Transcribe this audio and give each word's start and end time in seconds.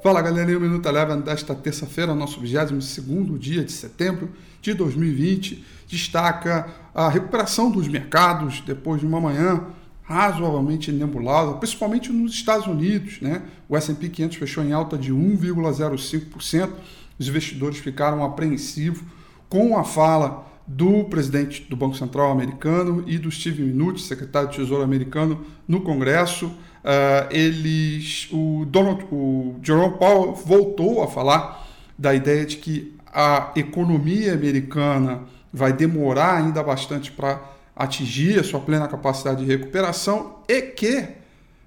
Fala 0.00 0.22
galerinha, 0.22 0.56
o 0.56 0.60
Minuto 0.60 0.88
Eleven 0.88 1.20
desta 1.20 1.56
terça-feira, 1.56 2.14
nosso 2.14 2.40
22 2.40 3.40
dia 3.40 3.64
de 3.64 3.72
setembro 3.72 4.30
de 4.62 4.72
2020, 4.72 5.64
destaca 5.88 6.68
a 6.94 7.08
recuperação 7.08 7.68
dos 7.68 7.88
mercados 7.88 8.60
depois 8.60 9.00
de 9.00 9.06
uma 9.06 9.20
manhã 9.20 9.64
razoavelmente 10.04 10.92
nebulosa, 10.92 11.54
principalmente 11.54 12.12
nos 12.12 12.32
Estados 12.32 12.68
Unidos. 12.68 13.20
Né? 13.20 13.42
O 13.68 13.76
S&P 13.76 14.08
500 14.08 14.36
fechou 14.36 14.62
em 14.62 14.72
alta 14.72 14.96
de 14.96 15.12
1,05%, 15.12 16.70
os 17.18 17.26
investidores 17.26 17.78
ficaram 17.78 18.22
apreensivos 18.22 19.02
com 19.48 19.76
a 19.76 19.82
fala 19.82 20.46
do 20.68 21.04
presidente 21.04 21.66
do 21.68 21.74
Banco 21.74 21.96
Central 21.96 22.30
americano 22.30 23.02
e 23.06 23.18
do 23.18 23.30
Steve 23.30 23.62
Mnuchin, 23.62 24.04
secretário 24.04 24.50
de 24.50 24.56
Tesouro 24.56 24.82
americano, 24.82 25.44
no 25.66 25.80
Congresso. 25.80 26.46
Uh, 26.46 27.26
eles, 27.30 28.28
o, 28.30 28.66
Donald, 28.66 29.04
o 29.10 29.56
Jerome 29.62 29.96
Powell 29.96 30.34
voltou 30.34 31.02
a 31.02 31.08
falar 31.08 31.66
da 31.98 32.14
ideia 32.14 32.44
de 32.44 32.58
que 32.58 32.94
a 33.12 33.50
economia 33.56 34.34
americana 34.34 35.22
vai 35.52 35.72
demorar 35.72 36.36
ainda 36.36 36.62
bastante 36.62 37.10
para 37.10 37.40
atingir 37.74 38.38
a 38.38 38.44
sua 38.44 38.60
plena 38.60 38.86
capacidade 38.86 39.44
de 39.44 39.50
recuperação 39.50 40.36
e 40.46 40.60
que 40.60 41.08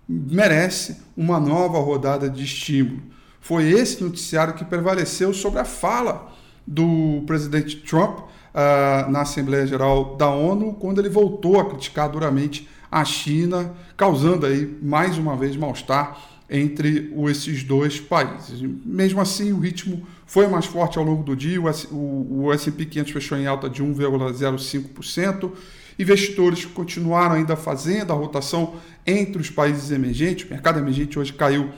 merece 0.08 1.02
uma 1.18 1.40
nova 1.40 1.80
rodada 1.80 2.30
de 2.30 2.44
estímulo. 2.44 3.02
Foi 3.40 3.72
esse 3.72 4.04
noticiário 4.04 4.54
que 4.54 4.64
prevaleceu 4.64 5.34
sobre 5.34 5.60
a 5.60 5.66
fala 5.66 6.32
do 6.68 7.24
presidente 7.26 7.78
Trump 7.78 8.20
uh, 8.54 9.10
na 9.12 9.22
Assembleia 9.22 9.66
Geral 9.66 10.16
da 10.16 10.30
ONU, 10.30 10.74
quando 10.74 11.00
ele 11.00 11.10
voltou 11.10 11.60
a 11.60 11.66
criticar 11.66 12.10
duramente 12.10 12.68
a 12.92 13.06
China, 13.06 13.74
causando 13.96 14.46
aí 14.46 14.78
mais 14.82 15.18
uma 15.18 15.36
vez 15.36 15.56
mal-estar 15.56 16.18
entre 16.50 17.14
esses 17.30 17.64
dois 17.64 18.00
países. 18.00 18.62
Mesmo 18.86 19.22
assim, 19.22 19.54
o 19.54 19.60
ritmo 19.60 20.06
foi 20.26 20.48
mais 20.48 20.66
forte 20.66 20.98
ao 20.98 21.06
longo 21.06 21.24
do 21.24 21.34
dia, 21.34 21.60
o 21.62 22.52
S&P 22.52 22.86
500 22.86 23.14
fechou 23.14 23.38
em 23.38 23.48
alta 23.48 23.70
de 23.70 23.82
1,05%, 23.82 25.52
investidores 25.98 26.66
continuaram 26.66 27.36
ainda 27.36 27.56
fazendo 27.56 28.12
a 28.12 28.16
rotação 28.16 28.76
entre 29.08 29.42
os 29.42 29.50
países 29.50 29.92
emergentes, 29.92 30.46
o 30.46 30.50
mercado 30.52 30.80
emergente 30.80 31.18
hoje 31.18 31.32
caiu 31.32 31.70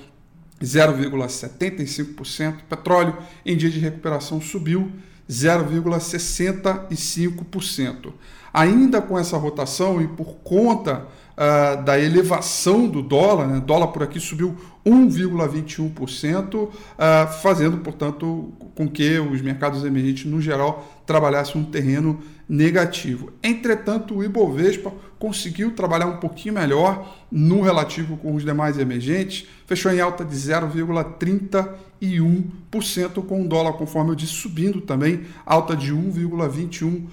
0,75%, 0.61 2.57
petróleo 2.69 3.17
em 3.45 3.57
dia 3.57 3.69
de 3.69 3.79
recuperação 3.79 4.41
subiu 4.41 4.91
0,65%. 5.29 8.13
Ainda 8.53 9.01
com 9.01 9.17
essa 9.17 9.37
rotação 9.37 10.01
e 10.01 10.07
por 10.07 10.35
conta 10.43 11.07
uh, 11.34 11.84
da 11.84 12.00
elevação 12.00 12.88
do 12.88 13.02
dólar, 13.02 13.48
né, 13.48 13.59
dólar 13.59 13.88
por 13.88 14.03
aqui 14.03 14.20
subiu 14.20 14.56
1,21%, 14.86 16.56
uh, 16.56 16.72
ah, 16.98 17.28
fazendo, 17.42 17.78
portanto, 17.78 18.52
com 18.76 18.86
que 18.88 19.17
os 19.20 19.42
mercados 19.42 19.86
emergentes, 19.86 20.26
no 20.26 20.42
geral, 20.42 21.02
trabalhassem 21.06 21.61
um 21.61 21.64
terreno 21.64 22.20
negativo. 22.48 23.34
Entretanto, 23.42 24.16
o 24.16 24.23
Ibovespa 24.23 24.94
conseguiu 25.17 25.72
trabalhar 25.72 26.06
um 26.08 26.17
pouquinho 26.17 26.56
melhor 26.56 27.17
no 27.31 27.61
relativo 27.61 28.17
com 28.17 28.36
os 28.36 28.44
demais 28.44 28.78
emergentes, 28.78 29.48
fechou 29.66 29.89
em 29.92 30.02
alta 30.02 30.26
de 30.26 30.36
0,31%, 30.36 33.26
com 33.26 33.42
o 33.42 33.48
dólar, 33.48 33.72
conforme 33.73 34.11
eu 34.11 34.16
disse, 34.16 34.34
subindo 34.34 34.81
também, 34.81 35.22
alta 35.45 35.78
de 35.78 35.94
1,21%. 35.94 37.08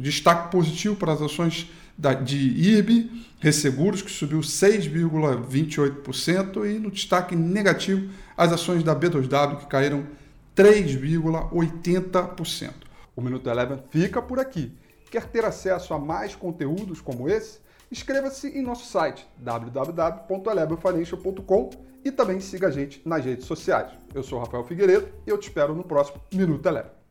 Destaque 0.00 0.50
positivo 0.50 0.96
para 0.96 1.12
as 1.12 1.20
ações 1.20 1.68
de 2.24 2.36
IRB, 2.36 3.08
Resseguros, 3.38 4.02
que 4.02 4.10
subiu 4.10 4.40
6,28%, 4.40 6.68
e 6.68 6.76
no 6.78 6.90
destaque 6.90 7.36
negativo, 7.36 8.10
as 8.36 8.52
ações 8.52 8.82
da 8.82 8.96
B2W, 8.96 9.58
que 9.58 9.66
caíram 9.66 10.04
3,80%. 10.56 12.72
O 13.14 13.20
Minuto 13.20 13.48
Eleven 13.48 13.78
fica 13.90 14.20
por 14.22 14.40
aqui. 14.40 14.72
Quer 15.10 15.26
ter 15.26 15.44
acesso 15.44 15.92
a 15.94 15.98
mais 15.98 16.34
conteúdos 16.34 17.00
como 17.00 17.28
esse? 17.28 17.62
Inscreva-se 17.92 18.48
em 18.48 18.62
nosso 18.62 18.90
site 18.90 19.24
www.elevenfinancial.com 19.38 21.70
e 22.04 22.10
também 22.10 22.40
siga 22.40 22.66
a 22.68 22.70
gente 22.70 23.02
nas 23.04 23.22
redes 23.24 23.46
sociais. 23.46 23.92
Eu 24.12 24.22
sou 24.22 24.40
Rafael 24.40 24.64
Figueiredo 24.64 25.08
e 25.26 25.30
eu 25.30 25.38
te 25.38 25.48
espero 25.48 25.74
no 25.74 25.84
próximo 25.84 26.20
Minuto 26.32 26.66
Eleven. 26.66 27.03